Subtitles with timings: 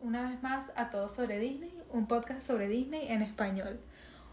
[0.00, 3.80] una vez más a Todo sobre Disney, un podcast sobre Disney en español.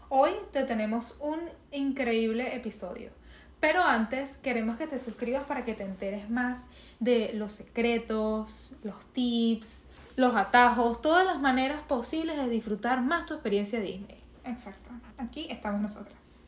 [0.08, 1.40] Hoy te tenemos un
[1.72, 3.10] increíble episodio,
[3.58, 6.68] pero antes queremos que te suscribas para que te enteres más
[7.00, 13.34] de los secretos, los tips, los atajos, todas las maneras posibles de disfrutar más tu
[13.34, 14.22] experiencia Disney.
[14.44, 16.38] Exacto, aquí estamos nosotras.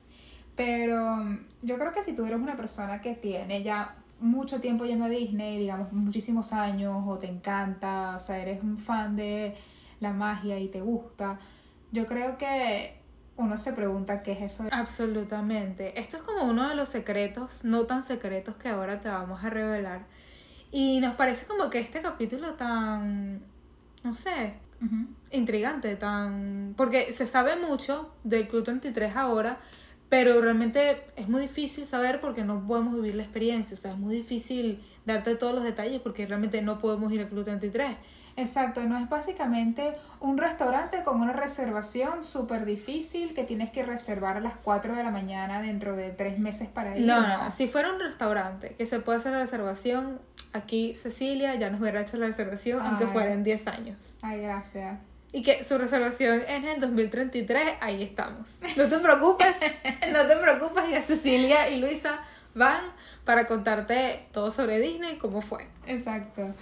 [0.55, 4.85] Pero mm, yo creo que si tú eres una persona que tiene ya mucho tiempo
[4.85, 9.55] yendo a Disney, digamos muchísimos años, o te encanta, o sea, eres un fan de
[10.01, 11.39] la magia y te gusta,
[11.93, 13.03] yo creo que
[13.37, 14.65] uno se pregunta qué es eso.
[14.71, 15.99] Absolutamente.
[15.99, 19.51] Esto es como uno de los secretos, no tan secretos que ahora te vamos a
[19.51, 20.05] revelar.
[20.71, 23.43] Y nos parece como que este capítulo tan,
[24.03, 24.55] no sé,
[25.31, 26.75] intrigante, tan...
[26.77, 29.59] Porque se sabe mucho del Club 33 ahora,
[30.13, 33.97] pero realmente es muy difícil saber porque no podemos vivir la experiencia, o sea, es
[33.97, 37.97] muy difícil darte todos los detalles porque realmente no podemos ir al Club 33.
[38.37, 44.37] Exacto, no es básicamente un restaurante con una reservación súper difícil que tienes que reservar
[44.37, 47.07] a las 4 de la mañana dentro de tres meses para ir.
[47.07, 50.21] No, no, si fuera un restaurante que se puede hacer la reservación,
[50.53, 54.17] aquí Cecilia ya nos hubiera hecho la reservación aunque fuera en 10 años.
[54.21, 58.51] Ay, gracias y que su resolución es en el 2033, ahí estamos.
[58.77, 59.57] No te preocupes,
[60.13, 62.21] no te preocupes, ya Cecilia y Luisa
[62.55, 62.85] van
[63.25, 65.67] para contarte todo sobre Disney y cómo fue.
[65.87, 66.55] Exacto.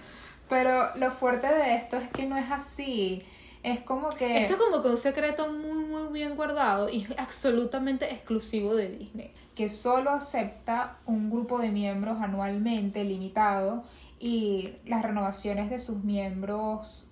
[0.49, 3.23] Pero lo fuerte de esto es que no es así.
[3.63, 4.41] Es como que...
[4.41, 9.31] Esto es como que un secreto muy, muy bien guardado y absolutamente exclusivo de Disney.
[9.55, 13.83] Que solo acepta un grupo de miembros anualmente limitado
[14.19, 17.10] y las renovaciones de sus miembros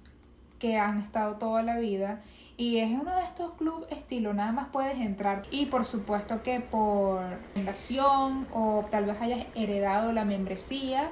[0.60, 2.22] que han estado toda la vida
[2.60, 6.60] y es uno de estos clubes estilo, nada más puedes entrar y por supuesto que
[6.60, 7.24] por
[7.56, 11.10] fundación o tal vez hayas heredado la membresía,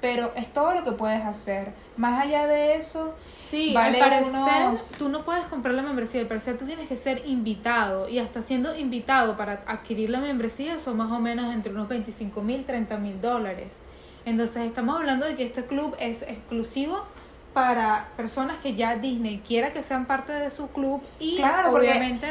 [0.00, 1.72] pero es todo lo que puedes hacer.
[1.96, 6.26] Más allá de eso, sí, vale al parecer, tú no puedes comprar la membresía, al
[6.26, 10.96] parecer tú tienes que ser invitado y hasta siendo invitado para adquirir la membresía son
[10.96, 13.84] más o menos entre unos 25 mil, 30 mil dólares.
[14.24, 17.04] Entonces estamos hablando de que este club es exclusivo
[17.52, 22.28] para personas que ya Disney quiera que sean parte de su club y claro, obviamente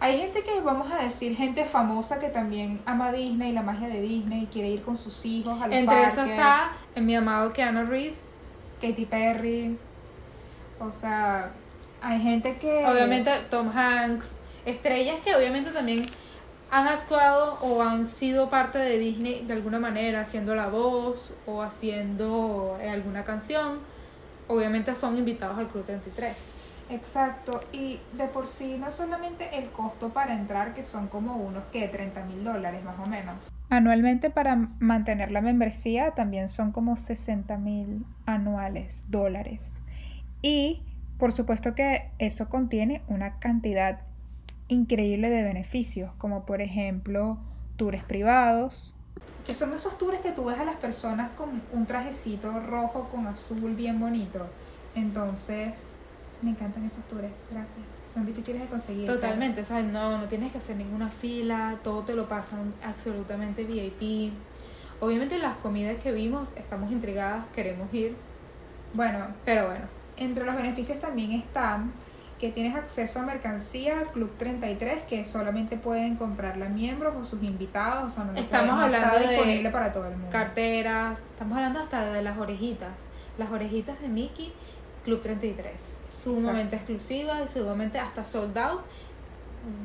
[0.00, 4.00] hay gente que vamos a decir gente famosa que también ama Disney, la magia de
[4.00, 7.86] Disney, quiere ir con sus hijos a los Entre eso está en mi amado Keanu
[7.86, 8.18] Reeves,
[8.80, 9.78] Katy Perry.
[10.78, 11.52] O sea,
[12.02, 16.02] hay gente que obviamente Tom Hanks, estrellas que obviamente también
[16.70, 21.62] han actuado o han sido parte de Disney de alguna manera, haciendo la voz o
[21.62, 23.78] haciendo eh, alguna canción
[24.48, 26.62] obviamente son invitados al Club 33.
[26.90, 31.64] Exacto, y de por sí no solamente el costo para entrar, que son como unos
[31.72, 33.50] que 30 mil dólares más o menos.
[33.70, 39.80] Anualmente para mantener la membresía también son como 60 mil anuales dólares.
[40.42, 40.82] Y
[41.18, 44.00] por supuesto que eso contiene una cantidad
[44.68, 47.38] increíble de beneficios, como por ejemplo
[47.76, 48.93] tours privados,
[49.46, 53.26] que son esos tours que tú ves a las personas con un trajecito rojo con
[53.26, 54.46] azul bien bonito.
[54.94, 55.94] Entonces,
[56.42, 57.86] me encantan esos tours, gracias.
[58.14, 59.06] Son difíciles de conseguir.
[59.06, 63.64] Totalmente, o sea, no, no tienes que hacer ninguna fila, todo te lo pasan absolutamente
[63.64, 64.32] VIP.
[65.00, 68.16] Obviamente las comidas que vimos, estamos intrigadas, queremos ir.
[68.94, 69.86] Bueno, pero bueno,
[70.16, 71.92] entre los beneficios también están
[72.44, 78.12] que tienes acceso a mercancía Club 33 que solamente pueden comprarla miembros o sus invitados,
[78.12, 80.28] o sea, no estamos hablando disponible para todo el mundo.
[80.30, 84.52] Carteras, estamos hablando hasta de las orejitas, las orejitas de Mickey
[85.04, 88.82] Club 33, sumamente exclusiva y sumamente hasta sold out,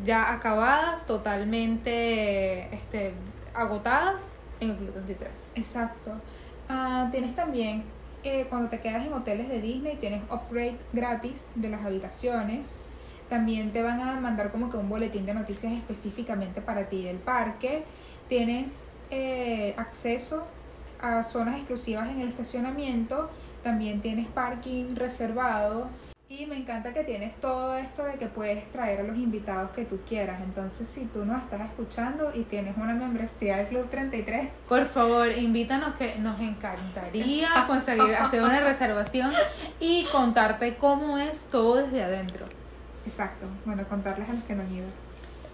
[0.04, 3.14] ya acabadas, totalmente este,
[3.54, 5.30] agotadas en el Club 33.
[5.56, 6.12] Exacto.
[6.68, 7.86] Ah, tienes también
[8.24, 12.82] eh, cuando te quedas en hoteles de Disney tienes upgrade gratis de las habitaciones.
[13.30, 17.18] También te van a mandar como que un boletín de noticias específicamente para ti del
[17.18, 17.84] parque.
[18.28, 20.46] Tienes eh, acceso
[21.00, 23.30] a zonas exclusivas en el estacionamiento.
[23.64, 25.88] También tienes parking reservado
[26.30, 29.84] y me encanta que tienes todo esto de que puedes traer a los invitados que
[29.84, 30.40] tú quieras.
[30.44, 35.32] Entonces, si tú nos estás escuchando y tienes una membresía del Club 33, por favor,
[35.32, 39.32] invítanos que nos encantaría conseguir hacer una reservación
[39.80, 42.46] y contarte cómo es todo desde adentro.
[43.08, 43.48] Exacto.
[43.66, 44.88] Bueno, contarles a los que no han ido.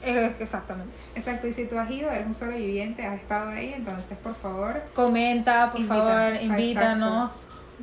[0.04, 0.94] Eh, exactamente.
[1.16, 4.84] Exacto, y si tú has ido, eres un sobreviviente, has estado ahí, entonces por favor.
[4.94, 7.38] Comenta, por favor, invítanos,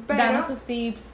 [0.07, 1.13] danos sus tips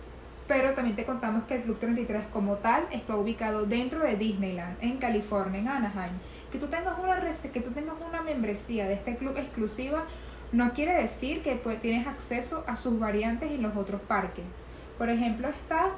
[0.48, 4.76] pero también te contamos que el Club 33 como tal está ubicado dentro de Disneyland,
[4.80, 6.12] en California, en Anaheim.
[6.50, 10.04] Que tú tengas una, que tú tengas una membresía de este club exclusiva
[10.50, 14.64] no quiere decir que tienes acceso a sus variantes en los otros parques.
[14.96, 15.90] Por ejemplo, está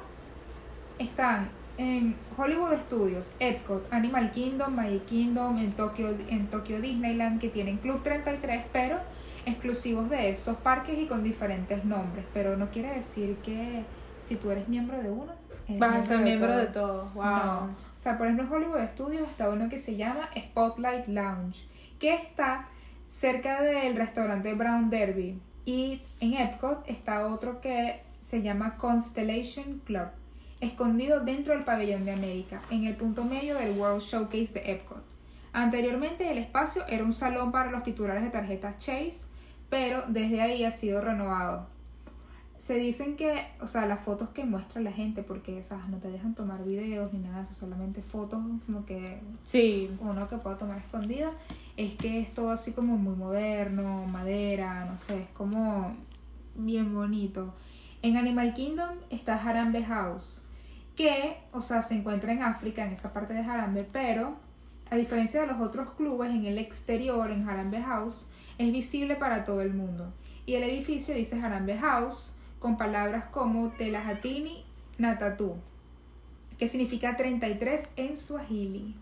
[0.99, 7.47] están en Hollywood Studios, Epcot, Animal Kingdom, Magic Kingdom, en Tokyo, en Tokyo Disneyland, que
[7.47, 8.99] tienen Club 33, pero
[9.45, 12.25] exclusivos de esos parques y con diferentes nombres.
[12.33, 13.83] Pero no quiere decir que
[14.21, 15.33] si tú eres miembro de uno,
[15.77, 17.13] vas a ser miembro de todos.
[17.13, 17.23] Wow.
[17.23, 21.67] O sea, por ejemplo, en Hollywood Studios está uno que se llama Spotlight Lounge,
[21.99, 22.67] que está
[23.07, 25.39] cerca del restaurante Brown Derby.
[25.65, 30.07] Y en Epcot está otro que se llama Constellation Club,
[30.59, 35.03] escondido dentro del pabellón de América, en el punto medio del World Showcase de Epcot.
[35.53, 39.27] Anteriormente el espacio era un salón para los titulares de tarjetas Chase,
[39.69, 41.67] pero desde ahí ha sido renovado
[42.61, 46.11] se dicen que, o sea, las fotos que muestra la gente, porque esas no te
[46.11, 49.89] dejan tomar videos ni nada, solamente fotos como que sí.
[49.99, 51.31] uno que pueda tomar escondida,
[51.75, 55.95] es que es todo así como muy moderno, madera, no sé, es como
[56.53, 57.51] bien bonito.
[58.03, 60.43] En Animal Kingdom está Harambe House,
[60.95, 64.35] que, o sea, se encuentra en África, en esa parte de Harambe, pero
[64.91, 68.27] a diferencia de los otros clubes, en el exterior, en Harambe House,
[68.59, 70.13] es visible para todo el mundo.
[70.45, 74.63] Y el edificio dice Harambe House, con palabras como Telajatini
[74.99, 75.55] Natatu,
[76.57, 78.95] que significa 33 en Swahili.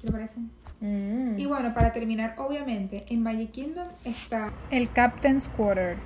[0.00, 0.40] ¿Qué le parece?
[0.80, 1.38] Mm.
[1.38, 5.98] Y bueno, para terminar, obviamente, en Magic Kingdom está el Captain's Quarter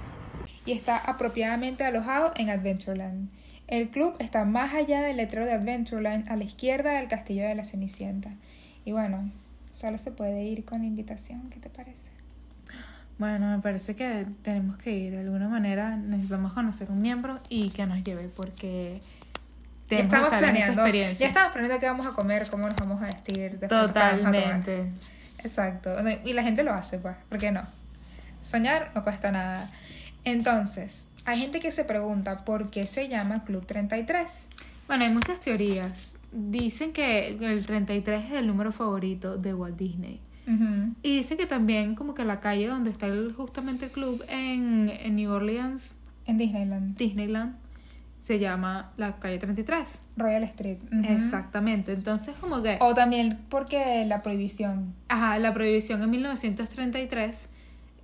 [0.65, 3.29] y está apropiadamente alojado en Adventureland.
[3.69, 7.55] El club está más allá del letrero de Adventureland, a la izquierda del castillo de
[7.55, 8.31] la Cenicienta.
[8.87, 9.31] Y bueno,
[9.71, 12.14] solo se puede ir con invitación, ¿qué te parece?
[13.19, 17.71] Bueno, me parece que tenemos que ir de alguna manera, necesitamos conocer un miembro y
[17.71, 19.01] que nos lleve porque
[19.87, 20.87] tenemos ya estamos planeando.
[20.89, 23.61] Ya estamos planeando qué vamos a comer, cómo nos vamos a vestir.
[23.69, 24.91] Totalmente.
[25.45, 25.95] Exacto.
[26.25, 27.63] Y la gente lo hace, pues, ¿por qué no?
[28.43, 29.71] Soñar no cuesta nada.
[30.25, 34.49] Entonces, hay gente que se pregunta por qué se llama Club 33.
[34.89, 36.15] Bueno, hay muchas teorías.
[36.33, 40.21] Dicen que el 33 es el número favorito de Walt Disney.
[40.47, 44.87] Y dice que también como que la calle donde está justamente el club en,
[45.17, 45.97] New Orleans.
[46.27, 46.97] En Disneyland.
[46.97, 47.57] Disneyland.
[48.23, 50.01] Se llama la calle 33.
[50.17, 50.79] Royal Street.
[51.09, 51.93] Exactamente.
[51.93, 52.79] Entonces como que...
[52.81, 54.95] O también porque la prohibición.
[55.09, 57.51] Ajá, la prohibición en 1933.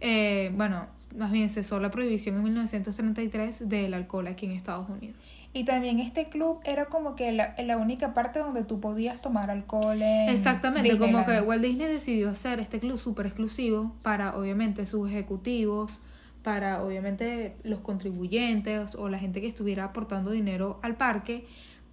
[0.00, 0.86] Eh, bueno,
[1.16, 5.16] más bien cesó la prohibición en 1933 del alcohol aquí en Estados Unidos.
[5.52, 9.50] Y también este club era como que la, la única parte donde tú podías tomar
[9.50, 10.00] alcohol.
[10.00, 16.00] Exactamente, como que Walt Disney decidió hacer este club súper exclusivo para obviamente sus ejecutivos,
[16.42, 21.44] para obviamente los contribuyentes o la gente que estuviera aportando dinero al parque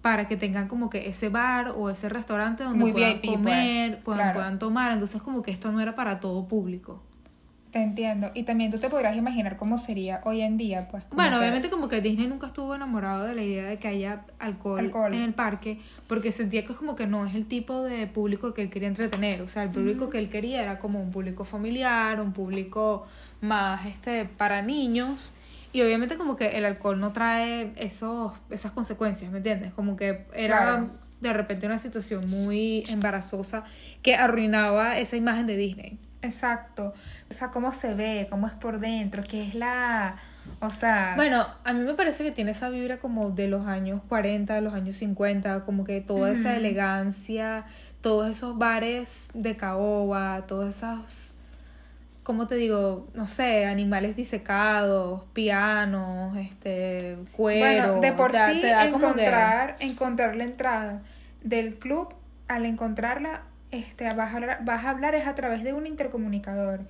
[0.02, 3.32] para que tengan como que ese bar o ese restaurante donde puedan pues.
[3.32, 4.92] comer, puedan, puedan tomar.
[4.92, 7.02] Entonces como que esto no era para todo público.
[7.70, 8.30] Te entiendo.
[8.34, 11.04] Y también tú te podrás imaginar cómo sería hoy en día, pues.
[11.10, 14.90] Bueno, obviamente como que Disney nunca estuvo enamorado de la idea de que haya alcohol,
[15.12, 18.54] en el parque, porque sentía que es como que no es el tipo de público
[18.54, 19.42] que él quería entretener.
[19.42, 23.06] O sea, el público que él quería era como un público familiar, un público
[23.42, 25.30] más este para niños.
[25.72, 29.74] Y obviamente como que el alcohol no trae esos, esas consecuencias, ¿me entiendes?
[29.74, 30.86] Como que era
[31.20, 33.64] de repente una situación muy embarazosa
[34.02, 35.98] que arruinaba esa imagen de Disney.
[36.22, 36.94] Exacto.
[37.30, 40.16] O sea, cómo se ve, cómo es por dentro, qué es la...
[40.60, 41.12] O sea...
[41.16, 44.60] Bueno, a mí me parece que tiene esa vibra como de los años 40, de
[44.60, 47.66] los años 50, como que toda esa elegancia,
[48.00, 51.34] todos esos bares de caoba, todos esos,
[52.22, 53.08] ¿cómo te digo?
[53.14, 57.98] No sé, animales disecados, pianos, este, cuero.
[57.98, 61.02] Bueno, de por sí encontrar, encontrar la entrada
[61.42, 62.14] del club,
[62.48, 66.80] al encontrarla, este, vas, a vas a hablar es a través de un intercomunicador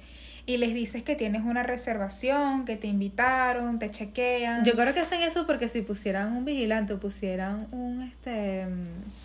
[0.49, 4.65] y les dices que tienes una reservación, que te invitaron, te chequean.
[4.65, 8.65] Yo creo que hacen eso porque si pusieran un vigilante o pusieran un este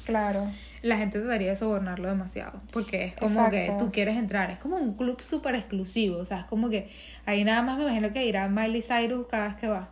[0.06, 0.46] claro,
[0.82, 4.76] la gente trataría de sobornarlo demasiado, porque es como que tú quieres entrar, es como
[4.76, 6.90] un club súper exclusivo, o sea, es como que
[7.26, 9.88] ahí nada más me imagino que irá Miley Cyrus cada vez que va.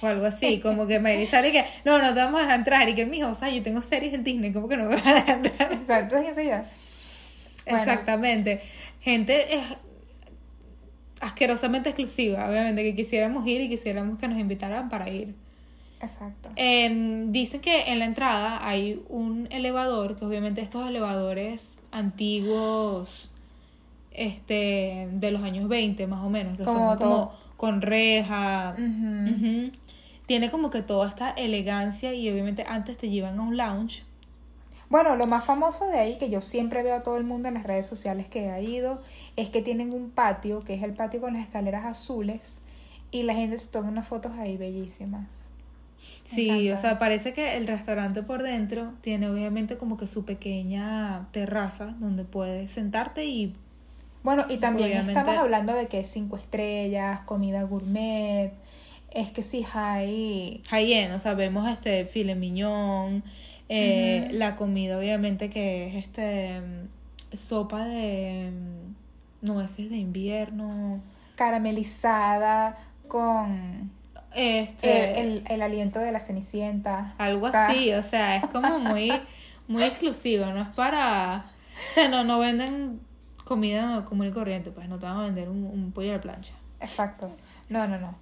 [0.00, 2.88] O algo así, como que Miley Cyrus que no, no te vamos a dejar entrar
[2.88, 5.08] y que mijo, o sea, yo tengo series en Disney, como que no me van
[5.08, 5.72] a dejar entrar.
[5.74, 6.64] Exacto, es esa
[7.76, 8.60] Exactamente.
[9.00, 9.64] Gente es
[11.20, 15.34] asquerosamente exclusiva, obviamente, que quisiéramos ir y quisiéramos que nos invitaran para ir.
[16.02, 16.48] Exacto.
[16.56, 23.32] dicen que en la entrada hay un elevador, que obviamente estos elevadores antiguos,
[24.10, 28.74] este, de los años 20 más o menos, que son como con reja.
[30.24, 34.04] Tiene como que toda esta elegancia y obviamente antes te llevan a un lounge
[34.90, 37.54] bueno, lo más famoso de ahí, que yo siempre veo a todo el mundo en
[37.54, 39.00] las redes sociales que ha ido,
[39.36, 42.62] es que tienen un patio, que es el patio con las escaleras azules,
[43.12, 45.50] y la gente se toma unas fotos ahí bellísimas.
[46.24, 51.28] Sí, o sea, parece que el restaurante por dentro tiene obviamente como que su pequeña
[51.30, 53.54] terraza donde puedes sentarte y...
[54.24, 58.52] Bueno, y también estamos hablando de que cinco estrellas, comida gourmet,
[59.12, 60.62] es que sí, hay...
[60.68, 63.22] High-end, o sea, vemos este filet mignon,
[63.72, 66.60] eh, la comida obviamente que es este
[67.32, 68.50] sopa de
[69.42, 71.00] nueces de invierno.
[71.36, 72.74] Caramelizada
[73.06, 73.90] con
[74.34, 77.14] este, el, el, aliento de la cenicienta.
[77.18, 79.12] Algo así, o sea, es como muy,
[79.68, 81.44] muy exclusivo, no es para...
[81.90, 83.00] O sea, no, no venden
[83.44, 86.54] comida común y corriente, pues no te van a vender un, pollo a la plancha.
[86.80, 87.30] Exacto.
[87.68, 88.14] No, no, no.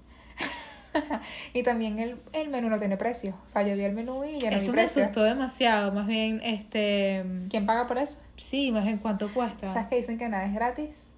[1.52, 3.35] y también el, el, menú no tiene precio.
[3.45, 4.85] O sea, yo vi el menú y ya no eso vi precio.
[4.85, 5.93] Eso me asustó demasiado.
[5.93, 7.25] Más bien, este...
[7.50, 8.21] ¿Quién paga por eso?
[8.37, 9.67] Sí, más bien cuánto cuesta.
[9.67, 11.09] ¿Sabes que dicen que nada es gratis?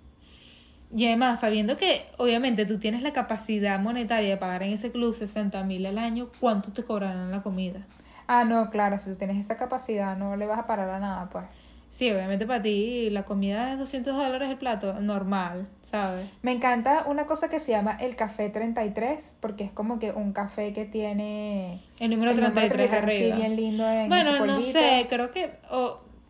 [0.93, 5.15] Y además, sabiendo que obviamente tú tienes la capacidad monetaria de pagar en ese club
[5.15, 7.87] 60 mil al año, ¿cuánto te cobrarán la comida?
[8.27, 11.29] Ah, no, claro, si tú tienes esa capacidad no le vas a parar a nada,
[11.31, 11.70] pues.
[11.91, 16.25] Sí, obviamente para ti la comida es 200 dólares el plato, normal, ¿sabes?
[16.41, 20.33] Me encanta una cosa que se llama el café 33, porque es como que un
[20.33, 21.81] café que tiene...
[21.99, 23.11] El número 33, arriba.
[23.11, 25.51] Sí, bien lindo en Bueno, no sé, creo que...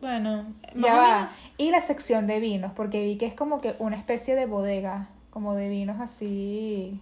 [0.01, 1.27] Bueno, ya va.
[1.57, 5.09] Y la sección de vinos, porque vi que es como que una especie de bodega,
[5.29, 6.99] como de vinos así.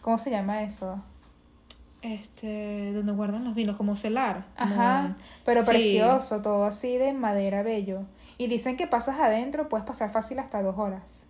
[0.00, 1.00] ¿Cómo se llama eso?
[2.02, 4.44] Este, donde guardan los vinos, como celar.
[4.56, 8.02] Ajá, pero precioso, todo así de madera bello.
[8.38, 11.22] Y dicen que pasas adentro, puedes pasar fácil hasta dos horas.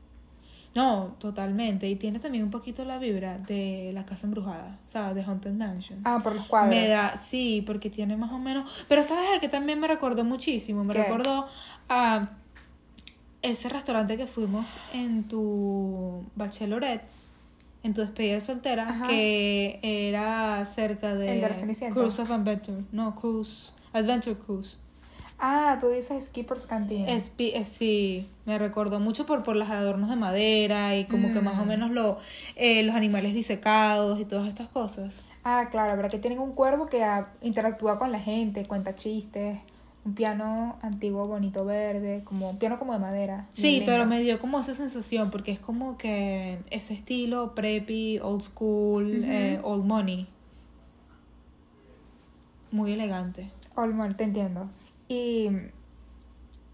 [0.74, 1.88] No, totalmente.
[1.88, 5.14] Y tiene también un poquito la vibra de la casa embrujada, ¿sabes?
[5.14, 6.00] De Haunted Mansion.
[6.04, 6.70] Ah, por los cuadros.
[6.70, 8.70] Me da, sí, porque tiene más o menos.
[8.88, 10.84] Pero ¿sabes a qué también me recordó muchísimo?
[10.84, 11.46] Me recordó
[11.90, 12.30] a
[13.42, 17.02] ese restaurante que fuimos en tu bachelorette,
[17.82, 21.34] en tu despedida de soltera, que era cerca de.
[21.34, 22.84] ¿El de Cruise of Adventure.
[22.92, 23.72] No, Cruise.
[23.92, 24.78] Adventure Cruise.
[25.38, 27.08] Ah, tú dices Skipper's Canteen.
[27.08, 27.32] Es,
[27.64, 31.64] sí, me recordó mucho por, por los adornos de madera y como que más o
[31.64, 31.68] mm.
[31.68, 32.18] menos lo,
[32.56, 35.24] eh, los animales disecados y todas estas cosas.
[35.44, 37.04] Ah, claro, verdad que tienen un cuervo que
[37.40, 39.58] interactúa con la gente, cuenta chistes,
[40.04, 43.46] un piano antiguo, bonito, verde, como un piano como de madera.
[43.52, 48.42] Sí, pero me dio como esa sensación porque es como que ese estilo preppy, old
[48.42, 50.26] school, eh, old money.
[52.72, 53.50] Muy elegante.
[53.76, 54.68] Old money, te entiendo.
[55.08, 55.50] Y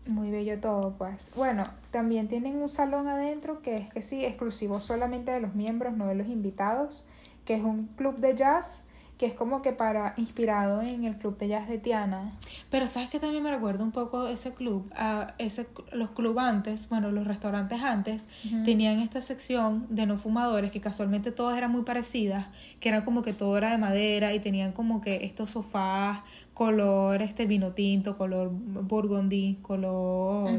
[0.06, 1.32] muy bello todo, pues.
[1.36, 5.96] Bueno, también tienen un salón adentro que es que sí, exclusivo solamente de los miembros,
[5.96, 7.04] no de los invitados,
[7.44, 8.84] que es un club de jazz
[9.18, 12.32] que es como que para inspirado en el club de jazz de Tiana.
[12.70, 16.88] Pero sabes que también me recuerda un poco ese club, a ese los clubes antes,
[16.88, 18.28] bueno, los restaurantes antes
[18.64, 23.22] tenían esta sección de no fumadores que casualmente todas eran muy parecidas, que eran como
[23.22, 26.22] que todo era de madera y tenían como que estos sofás
[26.54, 30.50] color este vino tinto, color burgundy, color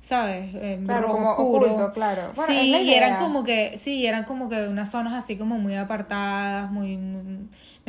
[0.00, 0.54] ¿sabes?
[0.54, 1.92] Eh, claro, como oscuro.
[1.92, 2.32] claro.
[2.46, 6.70] sí, y eran como que sí, eran como que unas zonas así como muy apartadas,
[6.70, 6.98] muy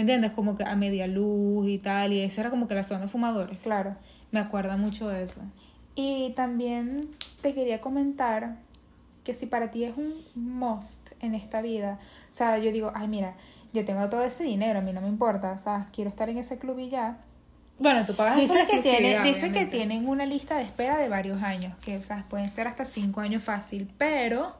[0.01, 0.31] ¿Me entiendes?
[0.31, 2.11] Como que a media luz y tal.
[2.11, 3.61] Y esa era como que la zona de fumadores.
[3.61, 3.95] Claro.
[4.31, 5.41] Me acuerda mucho de eso.
[5.93, 7.07] Y también
[7.43, 8.55] te quería comentar
[9.23, 13.07] que si para ti es un must en esta vida, o sea, yo digo, ay,
[13.09, 13.35] mira,
[13.73, 16.39] yo tengo todo ese dinero, a mí no me importa, o sea, quiero estar en
[16.39, 17.19] ese club y ya.
[17.77, 21.43] Bueno, tú pagas dice que tiene, Dice que tienen una lista de espera de varios
[21.43, 24.55] años, que o sea, pueden ser hasta cinco años fácil, pero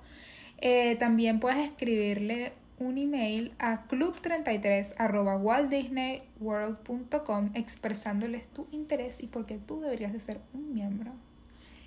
[0.60, 4.96] eh, también puedes escribirle un email a club33
[5.40, 11.12] waltdisneyworld.com expresándoles tu interés y por qué tú deberías de ser un miembro.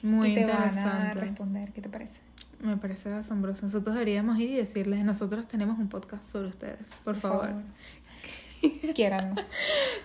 [0.03, 0.89] Muy y te interesante.
[0.89, 2.21] van a responder, ¿qué te parece?
[2.61, 3.67] Me parece asombroso.
[3.67, 7.49] Nosotros deberíamos ir y decirles, nosotros tenemos un podcast sobre ustedes, por, favor.
[7.49, 7.63] favor.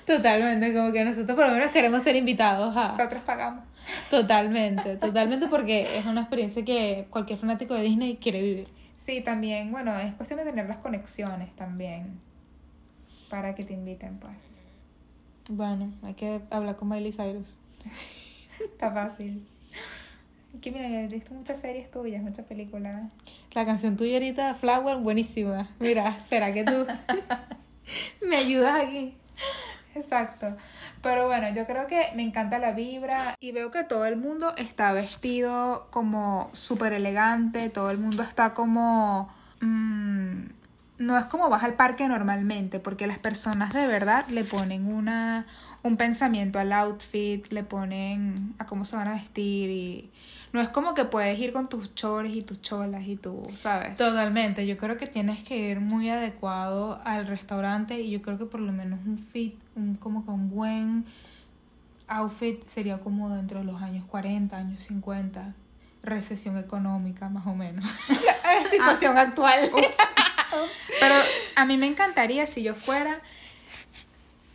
[0.05, 2.74] Totalmente, como que nosotros por lo menos queremos ser invitados.
[2.74, 3.63] Nosotros pagamos.
[4.10, 8.78] Totalmente, totalmente porque es una experiencia que cualquier fanático de Disney quiere vivir.
[8.99, 12.19] Sí, también, bueno, es cuestión de tener las conexiones también
[13.29, 14.59] para que te inviten, pues.
[15.49, 17.55] Bueno, hay que hablar con Miley Cyrus.
[18.59, 19.47] Está fácil.
[20.61, 23.09] Que mira, he visto muchas series tuyas, muchas películas.
[23.53, 25.69] La canción tuya ahorita, Flower, buenísima.
[25.79, 26.85] Mira, ¿será que tú
[28.27, 29.15] me ayudas aquí?
[29.96, 30.55] Exacto.
[31.01, 34.55] Pero bueno, yo creo que me encanta la vibra y veo que todo el mundo
[34.58, 39.34] está vestido como súper elegante, todo el mundo está como...
[39.62, 40.43] Mm,
[41.00, 45.46] no es como vas al parque normalmente, porque las personas de verdad le ponen una,
[45.81, 50.12] un pensamiento al outfit, le ponen a cómo se van a vestir y
[50.51, 53.95] No es como que puedes ir con tus chores y tus cholas y tú, ¿sabes?
[53.97, 58.45] Totalmente, yo creo que tienes que ir muy adecuado al restaurante y yo creo que
[58.45, 61.05] por lo menos un fit, un, como que un buen
[62.07, 65.53] outfit sería como dentro de los años 40, años 50
[66.01, 67.85] recesión económica, más o menos.
[68.71, 69.21] Situación Ah.
[69.21, 69.69] actual.
[70.99, 71.15] Pero
[71.55, 73.19] a mí me encantaría si yo fuera,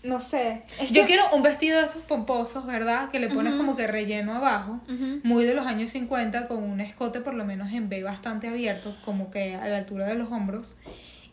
[0.05, 0.63] no sé.
[0.81, 3.11] es Yo que- quiero un vestido de esos pomposos, ¿verdad?
[3.11, 4.81] Que le pones como que relleno abajo,
[5.23, 8.95] muy de los años 50, con un escote por lo menos en B bastante abierto,
[9.05, 10.77] como que a la altura de los hombros.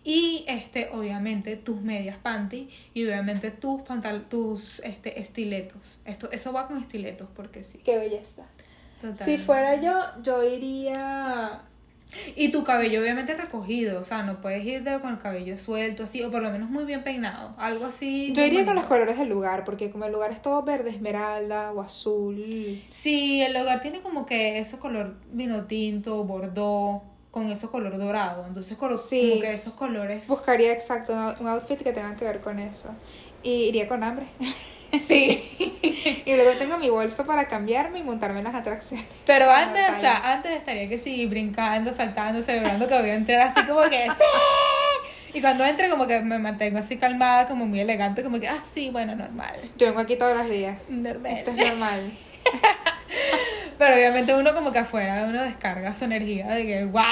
[0.04, 6.00] Y este, obviamente, tus medias panty y obviamente tus pantal tus este, estiletos.
[6.06, 7.82] Esto, eso va con estiletos, porque sí.
[7.86, 8.42] Qué belleza.
[9.00, 9.26] Total.
[9.28, 11.62] Si fuera yo, yo iría.
[12.36, 16.04] Y tu cabello obviamente recogido, o sea, no puedes ir de- con el cabello suelto
[16.04, 18.34] así, o por lo menos muy bien peinado, algo así.
[18.34, 21.72] Yo iría con los colores del lugar, porque como el lugar es todo verde, esmeralda
[21.72, 22.82] o azul.
[22.92, 28.46] Sí, el hogar tiene como que ese color vino tinto, bordó, con ese color dorado,
[28.46, 29.30] entonces colo- Sí.
[29.30, 30.28] como que esos colores.
[30.28, 32.90] Buscaría exacto un outfit que tenga que ver con eso.
[33.42, 34.26] Y iría con hambre.
[35.08, 35.42] Sí.
[36.32, 39.06] y luego tengo mi bolso para cambiarme y montarme en las atracciones.
[39.26, 43.42] Pero antes, o sea, antes estaría que sí, brincando, saltando, celebrando que voy a entrar
[43.42, 44.24] así como que ¡Sí!
[45.34, 48.60] Y cuando entre como que me mantengo así calmada, como muy elegante, como que, ah,
[48.74, 49.56] sí, bueno, normal.
[49.78, 50.78] Yo vengo aquí todos los días.
[50.90, 51.32] Normal.
[51.32, 52.12] Esto es normal.
[53.78, 57.04] Pero obviamente uno como que afuera, uno descarga su energía de que, wow,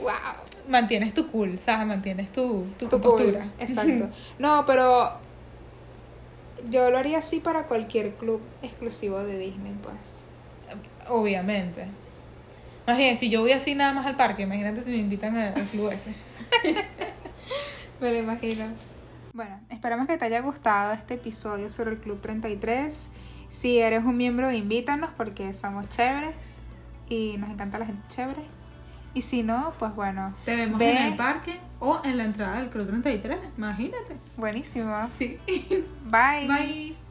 [0.00, 0.10] ¡Wow!
[0.68, 1.86] mantienes tu cool, ¿sabes?
[1.86, 3.40] Mantienes tu, tu, Tu compostura.
[3.40, 4.08] cool, Exacto.
[4.38, 5.12] No, pero
[6.70, 9.96] yo lo haría así para cualquier club exclusivo de Disney, pues.
[11.08, 11.86] Obviamente.
[12.86, 15.90] Imagínate, si yo voy así nada más al parque, imagínate si me invitan al club
[15.90, 16.14] ese.
[18.00, 18.64] Me lo imagino.
[19.32, 23.10] Bueno, esperamos que te haya gustado este episodio sobre el Club 33.
[23.48, 26.62] Si eres un miembro, invítanos porque somos chéveres
[27.08, 28.42] y nos encanta la gente chévere.
[29.14, 30.92] Y si no, pues bueno, Te vemos Ve.
[30.96, 34.16] en el parque o en la entrada del Club 33, imagínate.
[34.36, 35.08] buenísimo.
[35.18, 35.38] Sí.
[36.10, 36.48] Bye.
[36.48, 37.01] Bye.